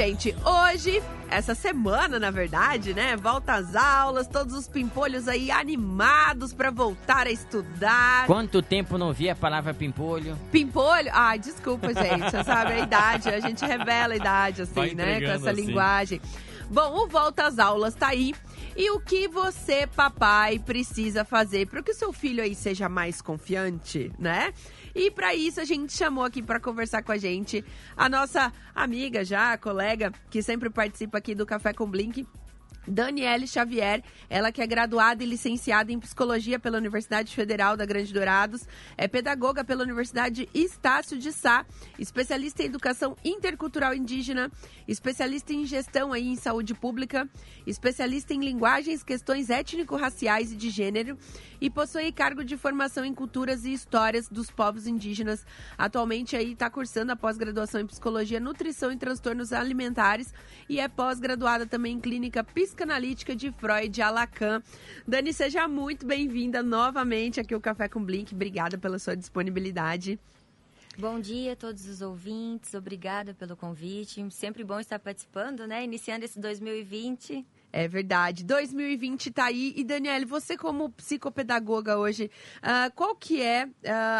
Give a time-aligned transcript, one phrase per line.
[0.00, 3.16] gente, hoje, essa semana, na verdade, né?
[3.16, 8.26] Volta às aulas, todos os pimpolhos aí animados para voltar a estudar.
[8.26, 10.38] Quanto tempo não vi a palavra pimpolho?
[10.50, 11.10] Pimpolho?
[11.12, 12.30] Ai, desculpa, gente.
[12.30, 15.20] Você sabe a idade, a gente revela a idade, assim, né?
[15.20, 15.66] Com essa assim.
[15.66, 16.20] linguagem.
[16.70, 18.34] Bom, o Volta às Aulas tá aí.
[18.74, 23.20] E o que você, papai, precisa fazer para que o seu filho aí seja mais
[23.20, 24.54] confiante, né?
[24.94, 27.64] E para isso a gente chamou aqui para conversar com a gente
[27.96, 32.26] a nossa amiga já, colega, que sempre participa aqui do Café com Blink,
[32.90, 38.12] Daniele Xavier, ela que é graduada e licenciada em psicologia pela Universidade Federal da Grande
[38.12, 41.64] Dourados, é pedagoga pela Universidade Estácio de Sá,
[41.98, 44.50] especialista em educação intercultural indígena,
[44.88, 47.28] especialista em gestão aí em saúde pública,
[47.66, 51.16] especialista em linguagens, questões étnico-raciais e de gênero.
[51.60, 55.46] E possui cargo de formação em culturas e histórias dos povos indígenas.
[55.76, 60.32] Atualmente aí está cursando a pós-graduação em psicologia, nutrição e transtornos alimentares.
[60.68, 62.42] E é pós-graduada também em clínica
[62.80, 64.62] psicanalítica de Freud Alacan.
[65.06, 68.34] Dani, seja muito bem-vinda novamente aqui ao Café com Blink.
[68.34, 70.18] Obrigada pela sua disponibilidade.
[70.96, 74.26] Bom dia a todos os ouvintes, obrigada pelo convite.
[74.30, 75.84] Sempre bom estar participando, né?
[75.84, 77.46] Iniciando esse 2020.
[77.72, 78.44] É verdade.
[78.44, 79.72] 2020 tá aí.
[79.76, 83.70] E, Daniele, você como psicopedagoga hoje, uh, qual que é uh,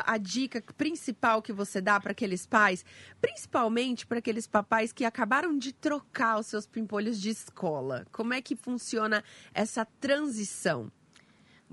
[0.07, 2.85] a dica principal que você dá para aqueles pais,
[3.21, 8.07] principalmente para aqueles papais que acabaram de trocar os seus pimpolhos de escola?
[8.13, 10.91] Como é que funciona essa transição?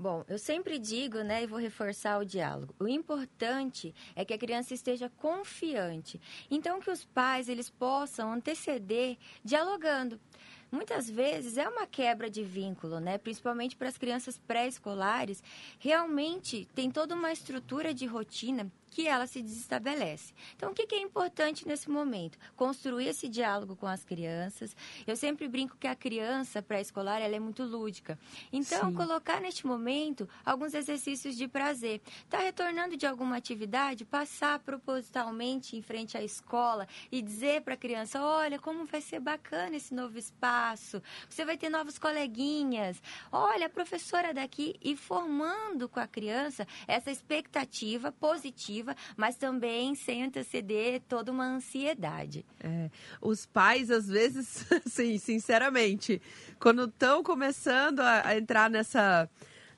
[0.00, 2.72] Bom, eu sempre digo, né, e vou reforçar o diálogo.
[2.78, 6.20] O importante é que a criança esteja confiante.
[6.48, 10.20] Então, que os pais eles possam anteceder dialogando
[10.70, 13.18] muitas vezes é uma quebra de vínculo, né?
[13.18, 15.42] Principalmente para as crianças pré-escolares,
[15.78, 20.34] realmente tem toda uma estrutura de rotina que ela se desestabelece.
[20.56, 22.38] Então, o que, é importante nesse momento?
[22.56, 24.76] Construir esse diálogo com as crianças.
[25.06, 28.18] Eu sempre brinco que a criança pré-escolar ela é muito lúdica.
[28.52, 28.94] Então, Sim.
[28.94, 32.00] colocar neste momento alguns exercícios de prazer.
[32.24, 34.04] Está retornando de alguma atividade?
[34.04, 39.20] Passar propositalmente em frente à escola e dizer para a criança: olha, como vai ser
[39.20, 41.02] bacana esse novo espaço.
[41.28, 43.00] Você vai ter novos coleguinhas.
[43.30, 44.76] Olha, a professora daqui.
[44.82, 48.77] E formando com a criança essa expectativa positiva
[49.16, 52.44] mas também sem anteceder toda uma ansiedade.
[52.60, 52.90] É,
[53.20, 56.20] os pais, às vezes, sim, sinceramente,
[56.58, 59.28] quando estão começando a, a entrar nessa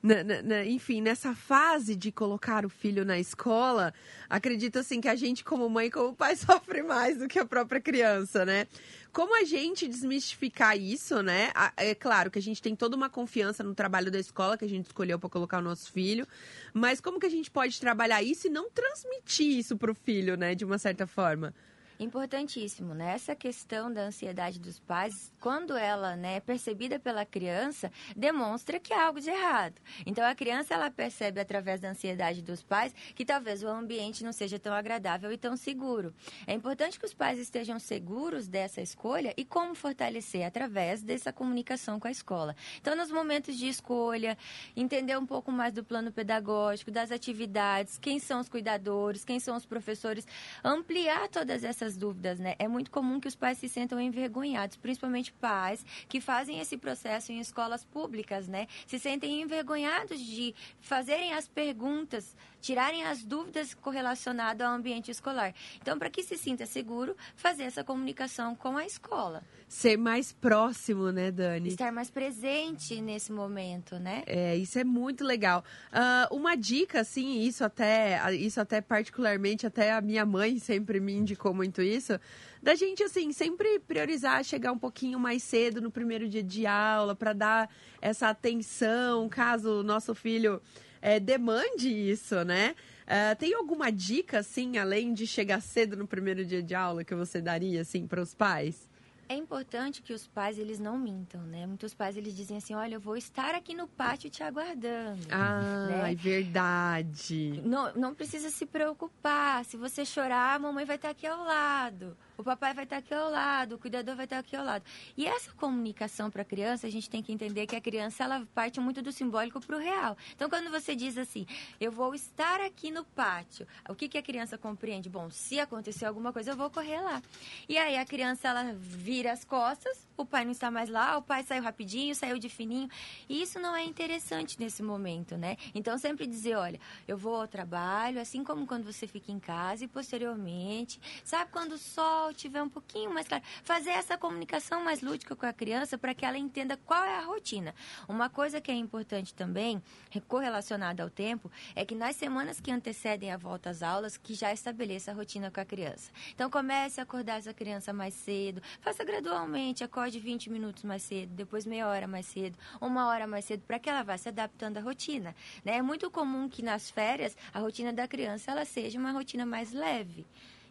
[0.02, 3.92] na, na, enfim, nessa fase de colocar o filho na escola,
[4.28, 7.44] acredito assim que a gente, como mãe e como pai, sofre mais do que a
[7.44, 8.66] própria criança, né?
[9.12, 11.52] Como a gente desmistificar isso, né?
[11.76, 14.68] É claro que a gente tem toda uma confiança no trabalho da escola que a
[14.68, 16.26] gente escolheu para colocar o nosso filho,
[16.72, 20.36] mas como que a gente pode trabalhar isso e não transmitir isso para o filho,
[20.36, 20.54] né?
[20.54, 21.52] De uma certa forma.
[22.00, 23.12] Importantíssimo, né?
[23.12, 28.94] Essa questão da ansiedade dos pais, quando ela né, é percebida pela criança, demonstra que
[28.94, 29.74] há algo de errado.
[30.06, 34.32] Então, a criança, ela percebe através da ansiedade dos pais que talvez o ambiente não
[34.32, 36.14] seja tão agradável e tão seguro.
[36.46, 42.00] É importante que os pais estejam seguros dessa escolha e como fortalecer através dessa comunicação
[42.00, 42.56] com a escola.
[42.80, 44.38] Então, nos momentos de escolha,
[44.74, 49.54] entender um pouco mais do plano pedagógico, das atividades, quem são os cuidadores, quem são
[49.54, 50.26] os professores,
[50.64, 52.54] ampliar todas essas dúvidas, né?
[52.58, 57.32] É muito comum que os pais se sentam envergonhados, principalmente pais que fazem esse processo
[57.32, 58.66] em escolas públicas, né?
[58.86, 65.54] Se sentem envergonhados de fazerem as perguntas, tirarem as dúvidas correlacionadas ao ambiente escolar.
[65.80, 69.42] Então, para que se sinta seguro, fazer essa comunicação com a escola.
[69.68, 71.68] Ser mais próximo, né, Dani?
[71.68, 74.24] Estar mais presente nesse momento, né?
[74.26, 75.64] É, isso é muito legal.
[75.92, 81.12] Uh, uma dica, assim, isso até, isso até particularmente, até a minha mãe sempre me
[81.12, 82.20] indicou muito muito isso,
[82.62, 87.14] da gente, assim, sempre priorizar chegar um pouquinho mais cedo no primeiro dia de aula,
[87.14, 87.70] para dar
[88.00, 90.60] essa atenção, caso o nosso filho
[91.00, 92.74] é, demande isso, né?
[93.06, 97.14] Uh, tem alguma dica, assim, além de chegar cedo no primeiro dia de aula, que
[97.14, 98.88] você daria, assim, para os pais?
[99.30, 101.64] É importante que os pais eles não mintam, né?
[101.64, 105.24] Muitos pais eles dizem assim, olha, eu vou estar aqui no pátio te aguardando.
[105.30, 106.10] Ah, né?
[106.10, 107.62] é verdade.
[107.64, 109.64] Não, não precisa se preocupar.
[109.64, 113.12] Se você chorar, a mamãe vai estar aqui ao lado o papai vai estar aqui
[113.12, 114.82] ao lado, o cuidador vai estar aqui ao lado.
[115.14, 118.46] E essa comunicação para a criança, a gente tem que entender que a criança ela
[118.54, 120.16] parte muito do simbólico para o real.
[120.34, 121.46] Então, quando você diz assim,
[121.78, 125.10] eu vou estar aqui no pátio, o que, que a criança compreende?
[125.10, 127.22] Bom, se acontecer alguma coisa, eu vou correr lá.
[127.68, 131.18] E aí a criança ela vira vira as costas, o pai não está mais lá,
[131.18, 132.88] o pai saiu rapidinho, saiu de fininho.
[133.28, 135.58] E isso não é interessante nesse momento, né?
[135.74, 139.84] Então, sempre dizer, olha, eu vou ao trabalho, assim como quando você fica em casa
[139.84, 145.02] e posteriormente, sabe, quando o sol tiver um pouquinho mais claro, fazer essa comunicação mais
[145.02, 147.74] lúdica com a criança para que ela entenda qual é a rotina.
[148.08, 149.82] Uma coisa que é importante também,
[150.28, 154.50] correlacionada ao tempo, é que nas semanas que antecedem a volta às aulas, que já
[154.50, 156.10] estabeleça a rotina com a criança.
[156.34, 161.32] Então, comece a acordar essa criança mais cedo, faça gradualmente, acorde 20 minutos mais cedo,
[161.34, 164.76] depois meia hora mais cedo, uma hora mais cedo, para que ela vá se adaptando
[164.76, 165.34] à rotina.
[165.64, 165.76] Né?
[165.76, 169.72] É muito comum que nas férias a rotina da criança ela seja uma rotina mais
[169.72, 170.24] leve.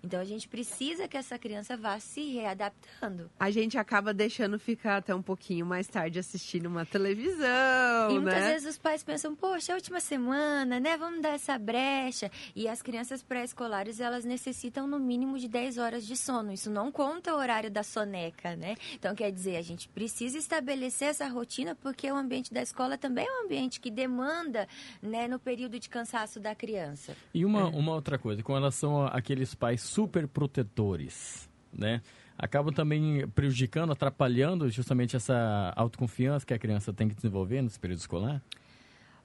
[0.04, 3.30] Então a gente precisa que essa criança vá se readaptando.
[3.40, 8.20] A gente acaba deixando ficar até um pouquinho mais tarde assistindo uma televisão, E né?
[8.20, 10.98] muitas vezes os pais pensam, poxa, é a última semana, né?
[10.98, 12.32] Vamos dar essa brecha.
[12.56, 16.52] E as crianças pré-escolares, elas necessitam no mínimo de 10 horas de sono.
[16.52, 18.76] Isso não conta o horário da soneca, né?
[18.94, 23.26] Então, quer dizer, a gente precisa estabelecer essa rotina porque o ambiente da escola também
[23.28, 24.68] é um ambiente que demanda,
[25.02, 27.16] né, no período de cansaço da criança.
[27.34, 32.02] E uma, uma outra coisa, com relação àqueles pais super protetores, né?
[32.38, 38.00] Acabam também prejudicando, atrapalhando justamente essa autoconfiança que a criança tem que desenvolver nesse período
[38.00, 38.42] escolar?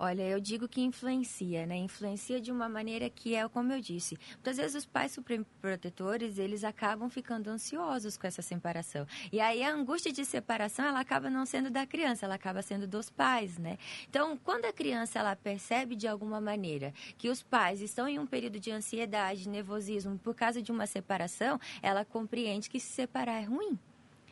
[0.04, 1.78] Olha, eu digo que influencia, né?
[1.78, 4.18] Influencia de uma maneira que é como eu disse.
[4.34, 9.06] Muitas vezes os pais superprotetores, eles acabam ficando ansiosos com essa separação.
[9.32, 12.86] E aí a angústia de separação, ela acaba não sendo da criança, ela acaba sendo
[12.86, 13.78] dos pais, né?
[14.06, 18.26] Então, quando a criança ela percebe de alguma maneira que os pais estão em um
[18.26, 23.44] período de ansiedade, nervosismo por causa de uma separação, ela compreende que se separar é
[23.46, 23.78] ruim.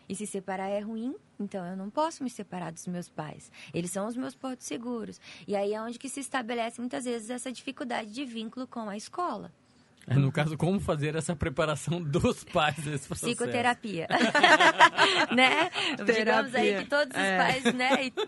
[0.08, 3.50] E se separar é ruim, então eu não posso me separar dos meus pais.
[3.72, 5.20] Eles são os meus portos seguros.
[5.46, 8.96] E aí é onde que se estabelece muitas vezes essa dificuldade de vínculo com a
[8.96, 9.52] escola.
[10.06, 13.26] É, No caso, como fazer essa preparação dos pais nesse processo?
[13.26, 14.08] Psicoterapia.
[15.34, 15.70] né?
[16.04, 17.36] Digamos aí que todos os É.
[17.38, 18.04] pais, né?
[18.06, 18.22] e to-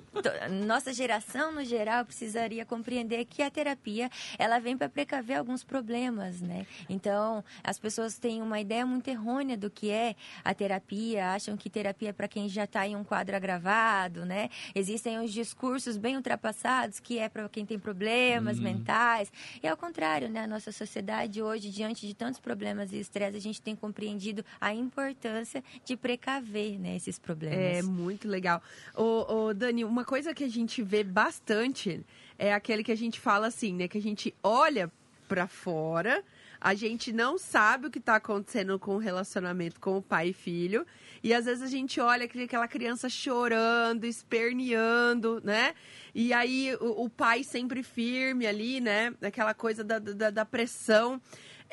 [0.67, 6.41] nossa geração, no geral, precisaria compreender que a terapia, ela vem para precaver alguns problemas,
[6.41, 6.67] né?
[6.89, 11.69] Então, as pessoas têm uma ideia muito errônea do que é a terapia, acham que
[11.69, 14.49] terapia é para quem já está em um quadro agravado, né?
[14.75, 19.33] Existem os discursos bem ultrapassados que é para quem tem problemas mentais.
[19.63, 20.41] E ao contrário, né?
[20.45, 24.75] A nossa sociedade hoje, diante de tantos problemas e estresse, a gente tem compreendido a
[24.75, 27.59] importância de precaver né, esses problemas.
[27.59, 28.63] É muito legal.
[28.95, 32.05] Ô, ô, Dani, uma coisa que a gente vê bastante
[32.39, 33.89] é aquele que a gente fala assim, né?
[33.89, 34.91] Que a gente olha
[35.29, 36.23] pra fora,
[36.61, 40.33] a gente não sabe o que tá acontecendo com o relacionamento com o pai e
[40.33, 40.87] filho.
[41.23, 45.75] E às vezes a gente olha aquela criança chorando, esperneando, né?
[46.15, 49.13] E aí o, o pai sempre firme ali, né?
[49.23, 51.21] Aquela coisa da, da, da pressão.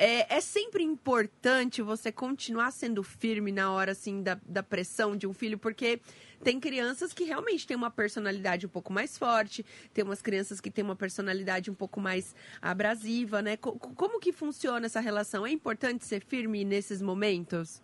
[0.04, 5.28] É, é sempre importante você continuar sendo firme na hora, assim, da, da pressão de
[5.28, 6.00] um filho, porque
[6.42, 9.64] tem crianças que realmente têm uma personalidade um pouco mais forte,
[9.94, 13.56] tem umas crianças que têm uma personalidade um pouco mais abrasiva, né?
[13.56, 15.46] Co- como que funciona essa relação?
[15.46, 17.80] É importante ser firme nesses momentos?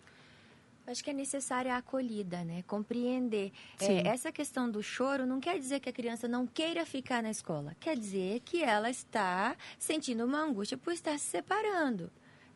[0.89, 2.65] Acho que é necessária a acolhida, né?
[2.67, 3.53] Compreender.
[3.79, 7.31] É, essa questão do choro não quer dizer que a criança não queira ficar na
[7.31, 7.77] escola.
[7.79, 12.11] Quer dizer que ela está sentindo uma angústia por estar se separando.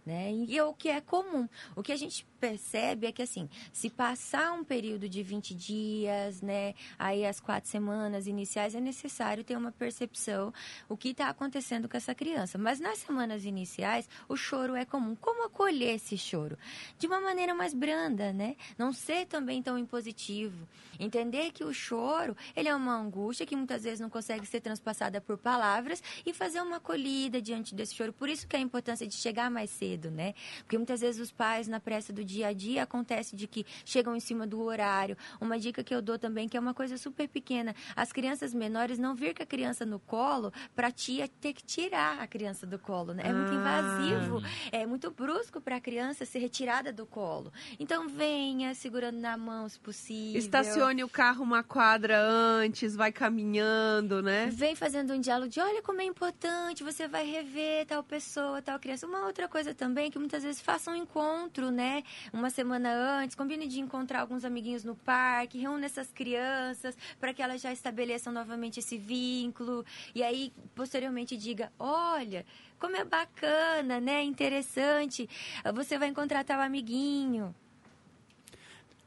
[0.05, 0.33] Né?
[0.33, 1.49] E é o que é comum.
[1.77, 6.43] O que a gente percebe é que, assim, se passar um período de 20 dias,
[6.43, 10.53] né, aí as quatro semanas iniciais, é necessário ter uma percepção
[10.89, 12.59] o que está acontecendo com essa criança.
[12.59, 15.15] Mas nas semanas iniciais, o choro é comum.
[15.15, 16.59] Como acolher esse choro?
[16.99, 18.57] De uma maneira mais branda, né?
[18.77, 20.67] Não ser também tão impositivo.
[20.99, 25.21] Entender que o choro, ele é uma angústia que muitas vezes não consegue ser transpassada
[25.21, 28.13] por palavras e fazer uma acolhida diante desse choro.
[28.13, 30.35] Por isso que a importância de chegar mais cedo, né?
[30.59, 34.17] Porque muitas vezes os pais, na pressa do dia a dia, acontece de que chegam
[34.17, 35.17] em cima do horário.
[35.41, 38.99] Uma dica que eu dou também, que é uma coisa super pequena, as crianças menores
[38.99, 42.79] não vir com a criança no colo pra tia ter que tirar a criança do
[42.79, 43.23] colo, né?
[43.27, 43.57] É muito Ah.
[43.57, 47.53] invasivo, é muito brusco para a criança ser retirada do colo.
[47.79, 50.39] Então venha segurando na mão, se possível.
[50.39, 54.49] Estacione o carro uma quadra antes, vai caminhando, né?
[54.53, 58.79] Vem fazendo um diálogo de olha como é importante, você vai rever tal pessoa, tal
[58.79, 59.07] criança.
[59.07, 62.05] Uma outra coisa também, que muitas vezes faça um encontro, né?
[62.33, 67.43] Uma semana antes, combine de encontrar alguns amiguinhos no parque, reúna essas crianças para que
[67.43, 69.85] elas já estabeleçam novamente esse vínculo.
[70.15, 72.47] E aí, posteriormente, diga, olha,
[72.79, 74.23] como é bacana, né?
[74.23, 75.29] Interessante.
[75.75, 77.53] Você vai encontrar tal amiguinho.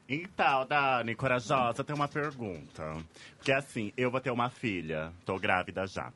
[0.08, 2.96] Então, Dani, corajosa, tem uma pergunta.
[3.38, 6.12] Porque assim, eu vou ter uma filha, tô grávida já.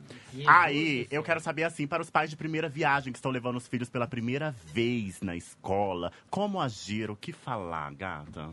[0.48, 3.68] Aí, eu quero saber assim, para os pais de primeira viagem que estão levando os
[3.68, 8.50] filhos pela primeira vez na escola, como agir, o que falar, gata?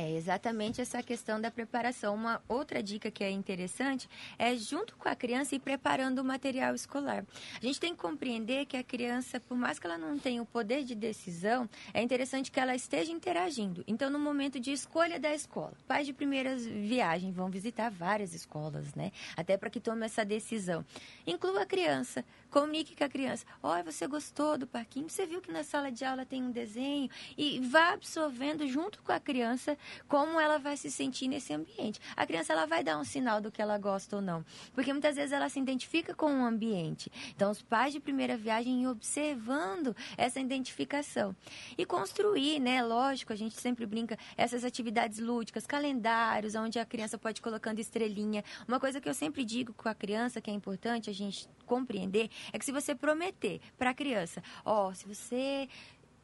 [0.00, 2.14] É exatamente essa questão da preparação.
[2.14, 6.74] Uma outra dica que é interessante é, junto com a criança, ir preparando o material
[6.74, 7.22] escolar.
[7.60, 10.46] A gente tem que compreender que a criança, por mais que ela não tenha o
[10.46, 13.84] poder de decisão, é interessante que ela esteja interagindo.
[13.86, 18.94] Então, no momento de escolha da escola, pais de primeiras viagens vão visitar várias escolas,
[18.94, 19.12] né?
[19.36, 20.82] Até para que tome essa decisão.
[21.26, 23.44] Inclua a criança, comunique com a criança.
[23.62, 25.10] Olha, você gostou do parquinho?
[25.10, 27.10] Você viu que na sala de aula tem um desenho?
[27.36, 29.76] E vá absorvendo junto com a criança
[30.08, 32.00] como ela vai se sentir nesse ambiente.
[32.16, 34.44] A criança ela vai dar um sinal do que ela gosta ou não,
[34.74, 37.10] porque muitas vezes ela se identifica com o ambiente.
[37.34, 41.34] Então, os pais de primeira viagem observando essa identificação
[41.76, 42.82] e construir, né?
[42.82, 47.78] Lógico, a gente sempre brinca essas atividades lúdicas, calendários, onde a criança pode ir colocando
[47.78, 48.44] estrelinha.
[48.66, 52.30] Uma coisa que eu sempre digo com a criança que é importante a gente compreender
[52.52, 55.68] é que se você prometer para a criança, ó, oh, se você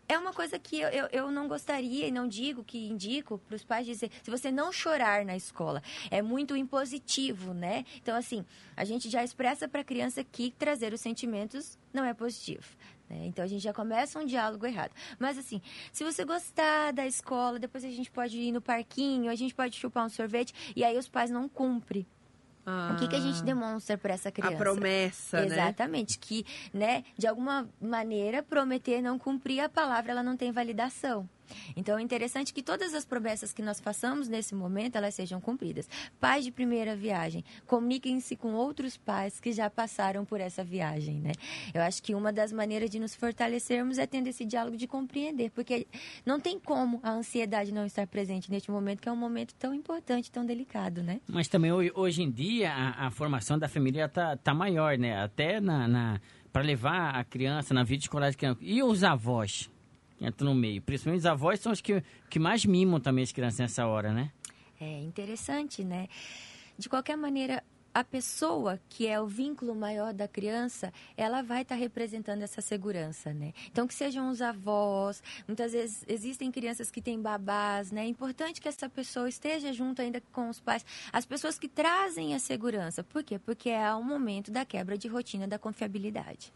[0.09, 3.57] é uma coisa que eu, eu, eu, não gostaria e não digo que indico para
[3.57, 7.85] os pais dizer se você não chorar na escola é muito impositivo né?
[7.97, 8.45] Então assim
[8.77, 12.77] a gente já expressa para a criança que trazer os sentimentos não é positivo
[13.09, 13.27] né?
[13.27, 14.93] então a gente já começa um diálogo errado.
[15.19, 15.61] Mas assim
[15.93, 19.77] se você gostar da escola depois a gente pode ir no parquinho a gente pode
[19.77, 22.07] chupar um sorvete e aí os pais não cumprem
[22.67, 23.45] ah, o que, que a gente ah.
[23.45, 24.55] demonstra para essa criança?
[24.55, 25.65] A promessa, Exatamente, né?
[25.65, 31.29] Exatamente, que, né, de alguma maneira, prometer não cumprir a palavra, ela não tem validação.
[31.77, 35.89] Então é interessante que todas as promessas que nós façamos nesse momento, elas sejam cumpridas.
[36.21, 41.33] Pais de primeira viagem, comuniquem-se com outros pais que já passaram por essa viagem, né?
[41.73, 45.51] Eu acho que uma das maneiras de nos fortalecermos é tendo esse diálogo de compreender,
[45.51, 45.87] porque
[46.25, 49.75] não tem como a ansiedade não estar presente neste momento, que é um momento tão
[49.75, 51.21] importante, tão delicado, né?
[51.27, 55.23] Mas também hoje em dia a, a formação da família tá, tá maior, né?
[55.23, 56.21] Até na, na
[56.53, 58.59] para levar a criança na vida escolar de criança.
[58.63, 59.71] E os avós?
[60.21, 60.83] Entra no meio.
[60.83, 64.31] Principalmente os avós são os que, que mais mimam também as crianças nessa hora, né?
[64.81, 66.09] É interessante, né?
[66.79, 67.63] De qualquer maneira,
[67.97, 72.61] a pessoa que é o vínculo maior da criança, ela vai estar tá representando essa
[72.61, 73.55] segurança, né?
[73.73, 78.03] Então, que sejam os avós, muitas vezes existem crianças que têm babás, né?
[78.03, 82.35] É importante que essa pessoa esteja junto ainda com os pais, as pessoas que trazem
[82.35, 83.03] a segurança.
[83.03, 83.39] Por quê?
[83.39, 86.53] Porque é o momento da quebra de rotina, da confiabilidade.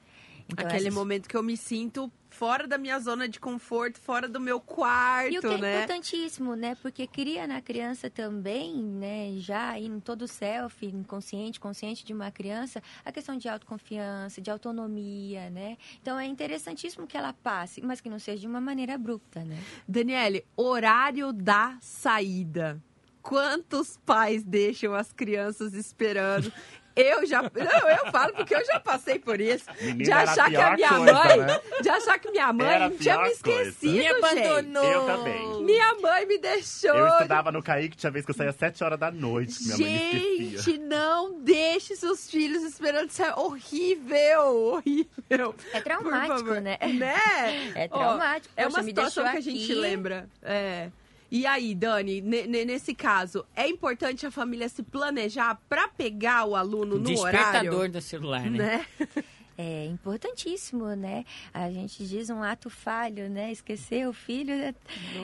[0.53, 0.95] Então, Aquele essas...
[0.95, 5.33] momento que eu me sinto fora da minha zona de conforto, fora do meu quarto,
[5.33, 5.77] e o que é né?
[5.83, 6.77] importantíssimo, né?
[6.81, 9.33] Porque cria na criança também, né?
[9.37, 14.51] Já em todo o self, inconsciente, consciente de uma criança, a questão de autoconfiança, de
[14.51, 15.77] autonomia, né?
[16.01, 19.59] Então é interessantíssimo que ela passe, mas que não seja de uma maneira abrupta, né?
[19.87, 22.81] Daniele, horário da saída.
[23.23, 26.51] Quantos pais deixam as crianças esperando?
[26.97, 27.43] Eu já.
[27.43, 29.65] Não, eu falo porque eu já passei por isso.
[29.81, 31.39] Menina, de achar que a minha coisa, mãe.
[31.39, 31.61] Né?
[31.81, 33.93] De achar que minha mãe tinha me esquecido.
[33.93, 34.85] Me abandonou.
[34.85, 35.65] Eu também.
[35.65, 36.91] Minha mãe me deixou.
[36.95, 39.63] Eu estudava no Kaique, tinha vez que eu saía às 7 horas da noite.
[39.63, 40.79] Minha Gente, mãe me esquecia.
[40.79, 43.09] não deixe seus filhos esperando.
[43.09, 44.41] Isso é horrível.
[44.57, 45.55] Horrível.
[45.73, 46.77] É traumático, né?
[46.81, 47.73] Né?
[47.75, 48.53] É traumático.
[48.57, 50.29] É Poxa, uma situação que a gente lembra.
[50.43, 50.89] É.
[51.31, 56.99] E aí, Dani, nesse caso, é importante a família se planejar para pegar o aluno
[56.99, 57.71] no Despertador horário?
[57.71, 58.59] Despertador do celular, né?
[58.59, 58.87] né?
[59.63, 61.23] É importantíssimo, né?
[61.53, 63.53] A gente diz um ato falho, né?
[63.53, 64.57] Esquecer o filho.
[64.57, 64.75] Né?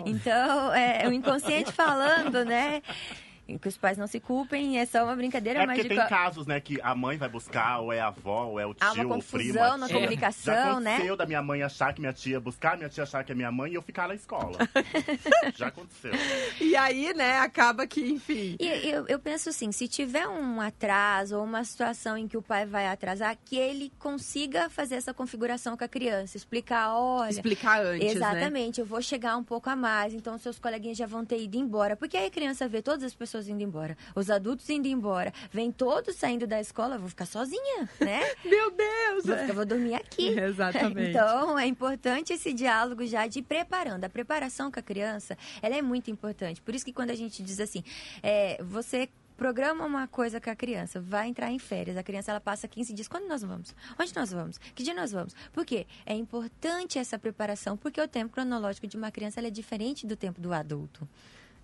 [0.04, 2.82] Então, é o inconsciente falando, né?
[3.60, 5.94] Que os pais não se culpem, é só uma brincadeira, é mas porque de...
[5.94, 8.74] tem casos, né, que a mãe vai buscar, ou é a avó, ou é o
[8.74, 9.54] tio, Há uma ou o primo.
[9.54, 9.96] confusão na tia.
[9.96, 10.90] comunicação, Já né?
[10.94, 13.52] aconteceu da minha mãe achar que minha tia buscar, minha tia achar que é minha
[13.52, 14.58] mãe e eu ficar na escola.
[15.54, 16.12] Já aconteceu.
[16.60, 18.56] E aí, né, acaba que, enfim.
[18.58, 22.42] E eu, eu penso assim, se tiver um atraso ou uma situação em que o
[22.42, 27.30] pai vai atrasar, que ele consiga fazer essa configuração com a criança, explicar, olha...
[27.30, 28.12] Explicar antes, né?
[28.12, 28.82] Exatamente, né?
[28.82, 31.96] eu vou chegar um pouco a mais, então seus coleguinhas já vão ter ido embora.
[31.96, 35.70] Porque aí a criança vê todas as pessoas indo embora os adultos indo embora, vem
[35.70, 38.20] todos saindo da escola, vou ficar sozinha, né?
[38.44, 39.26] Meu Deus!
[39.26, 40.28] Vou, ficar, vou dormir aqui.
[40.38, 41.10] Exatamente.
[41.10, 44.04] Então, é importante esse diálogo já de preparando.
[44.04, 46.60] A preparação com a criança, ela é muito importante.
[46.62, 47.82] Por isso que quando a gente diz assim,
[48.22, 52.40] é, você programa uma coisa com a criança, vai entrar em férias, a criança ela
[52.40, 53.74] passa 15 dias, quando nós vamos?
[54.00, 54.56] Onde nós vamos?
[54.74, 55.34] Que dia nós vamos?
[55.52, 55.86] Por quê?
[56.06, 60.40] É importante essa preparação, porque o tempo cronológico de uma criança é diferente do tempo
[60.40, 61.06] do adulto.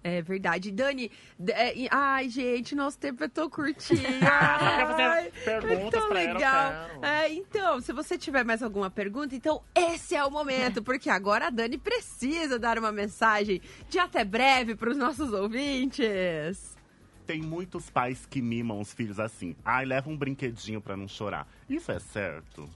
[0.04, 0.70] É verdade.
[0.70, 1.10] Dani,
[1.48, 4.00] é, ai, gente, nosso tempo é tão curtinho.
[4.28, 6.72] ai, é tão legal.
[7.00, 11.46] É, então, se você tiver mais alguma pergunta, então esse é o momento, porque agora
[11.46, 16.76] a Dani precisa dar uma mensagem de até breve para os nossos ouvintes.
[17.24, 19.54] Tem muitos pais que mimam os filhos assim.
[19.64, 21.46] Ai, leva um brinquedinho para não chorar.
[21.68, 22.68] Isso é certo?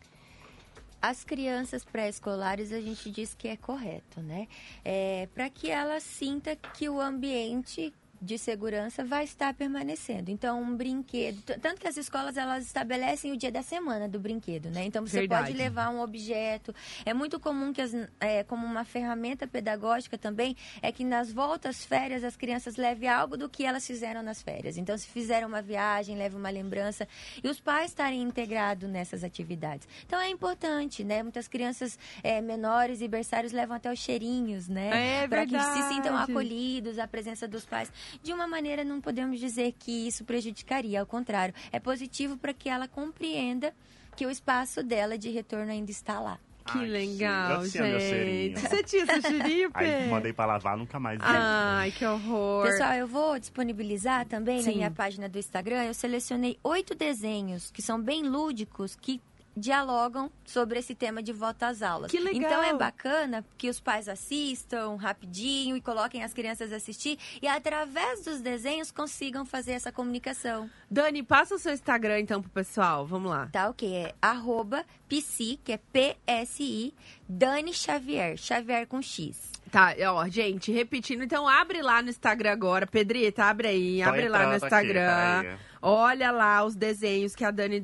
[1.09, 4.49] As crianças pré-escolares a gente diz que é correto, né?
[4.85, 10.30] É, para que ela sinta que o ambiente de segurança vai estar permanecendo.
[10.30, 14.70] Então, um brinquedo, tanto que as escolas elas estabelecem o dia da semana do brinquedo,
[14.70, 14.85] né?
[14.85, 15.46] Então você Verdade.
[15.46, 16.75] pode levar um objeto.
[17.04, 21.85] É muito comum que as, é, como uma ferramenta pedagógica também é que nas voltas
[21.85, 24.76] férias as crianças levem algo do que elas fizeram nas férias.
[24.76, 27.06] Então, se fizeram uma viagem, leve uma lembrança
[27.42, 29.88] e os pais estarem integrados nessas atividades.
[30.06, 31.23] Então é importante, né?
[31.23, 35.23] Muitas crianças é, menores e berçários levam até os cheirinhos, né?
[35.23, 37.90] É Para que se sintam acolhidos, a presença dos pais.
[38.23, 42.69] De uma maneira, não podemos dizer que isso prejudicaria, ao contrário, é positivo para que
[42.69, 43.73] ela compreenda
[44.17, 46.39] que o espaço dela de retorno ainda está lá.
[46.67, 48.61] Que Ai, legal, eu gente.
[48.61, 51.19] Você tinha seu cheirinho, Aí mandei pra lavar, nunca mais.
[51.23, 52.67] Ai, que horror.
[52.67, 54.71] Pessoal, eu vou disponibilizar também Sim.
[54.71, 55.85] na minha página do Instagram.
[55.85, 59.21] Eu selecionei oito desenhos que são bem lúdicos, que
[59.57, 62.11] dialogam sobre esse tema de volta às aulas.
[62.11, 62.43] Que legal.
[62.43, 67.49] Então é bacana que os pais assistam rapidinho e coloquem as crianças a assistir e
[67.49, 70.69] através dos desenhos consigam fazer essa comunicação.
[70.91, 73.07] Dani, passa o seu Instagram então pro pessoal.
[73.07, 73.49] Vamos lá.
[73.51, 73.93] Tá ok?
[73.95, 76.95] É arroba psi, que é P-S-I,
[77.29, 79.57] Dani Xavier, Xavier com X.
[79.71, 81.23] Tá, ó, gente, repetindo.
[81.25, 82.87] Então, abre lá no Instagram agora.
[82.87, 84.03] Pedrita, abre aí.
[84.03, 85.43] Tô abre lá no aqui, Instagram.
[85.43, 85.59] peraí.
[85.88, 87.81] Olha lá os desenhos que a Dani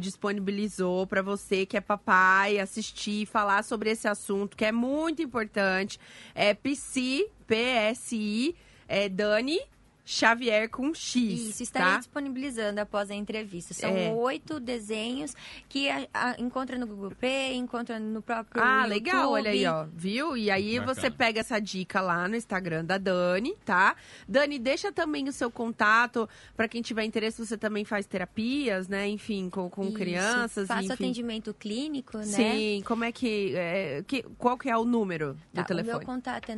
[0.00, 6.00] disponibilizou pra você que é papai assistir, falar sobre esse assunto que é muito importante.
[6.34, 8.56] É PSI, P-S-I,
[8.88, 9.60] é Dani
[10.08, 11.16] Xavier com X.
[11.16, 11.98] Isso, estarei tá?
[11.98, 13.74] disponibilizando após a entrevista.
[13.74, 14.12] São É.
[14.12, 15.34] oito desenhos
[15.68, 18.88] que a, a- encontra no Google Play, encontra no próprio Ah, YouTube.
[18.90, 19.84] legal, olha aí, ó.
[19.92, 20.36] Viu?
[20.36, 20.94] E aí Bacana.
[20.94, 23.96] você pega essa dica lá no Instagram da Dani, tá?
[24.28, 27.44] Dani, deixa também o seu contato pra quem tiver interesse.
[27.44, 29.08] Você também faz terapias, né?
[29.08, 30.68] Enfim, com, com Isso, crianças.
[30.68, 30.92] Faço enfim.
[30.94, 32.24] atendimento clínico, né?
[32.24, 34.22] Sim, como é que, é, que.
[34.38, 35.96] Qual que é o número do Tá, o telefone?
[35.98, 36.54] meu contato é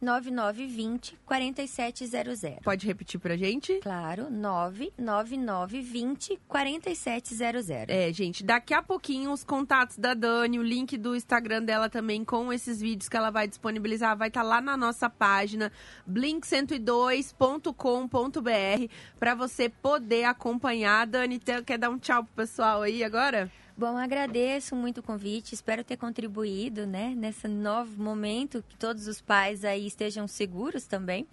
[0.00, 2.58] 99920 4700.
[2.62, 3.78] Pode repetir pra gente?
[3.80, 7.70] Claro, 99920 4700.
[7.88, 12.24] É, gente, daqui a pouquinho os contatos da Dani, o link do Instagram dela também
[12.24, 15.70] com esses vídeos que ela vai disponibilizar, vai estar lá na nossa página
[16.10, 21.06] blink102.com.br para você poder acompanhar.
[21.06, 23.50] Dani, quer dar um tchau pro pessoal aí agora?
[23.80, 29.22] Bom, agradeço muito o convite, espero ter contribuído, né, nesse novo momento, que todos os
[29.22, 31.26] pais aí estejam seguros também.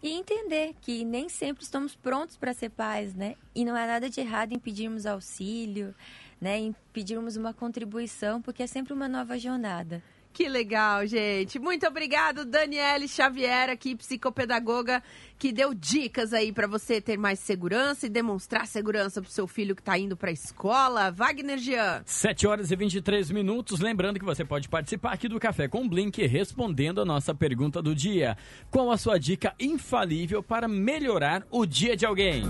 [0.00, 3.34] E entender que nem sempre estamos prontos para ser pais, né?
[3.52, 5.92] E não há nada de errado em pedirmos auxílio,
[6.40, 10.00] né, em pedirmos uma contribuição, porque é sempre uma nova jornada.
[10.32, 11.58] Que legal, gente.
[11.58, 15.02] Muito obrigado, Daniele Xavier, aqui, psicopedagoga,
[15.36, 19.74] que deu dicas aí para você ter mais segurança e demonstrar segurança pro seu filho
[19.74, 21.10] que tá indo pra escola.
[21.10, 22.02] Wagner Jean.
[22.04, 23.80] 7 horas e 23 minutos.
[23.80, 27.94] Lembrando que você pode participar aqui do Café com Blink respondendo a nossa pergunta do
[27.94, 28.36] dia.
[28.70, 32.44] Qual a sua dica infalível para melhorar o dia de alguém?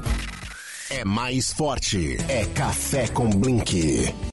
[0.91, 2.17] É mais forte.
[2.29, 4.12] É Café com Blink.